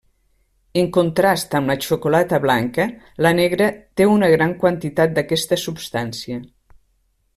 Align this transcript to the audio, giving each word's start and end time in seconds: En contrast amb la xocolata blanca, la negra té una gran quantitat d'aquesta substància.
En 0.83 0.87
contrast 0.95 1.51
amb 1.59 1.69
la 1.71 1.75
xocolata 1.87 2.39
blanca, 2.45 2.87
la 3.27 3.33
negra 3.41 3.67
té 4.01 4.09
una 4.15 4.31
gran 4.37 4.57
quantitat 4.65 5.15
d'aquesta 5.19 5.61
substància. 5.69 6.41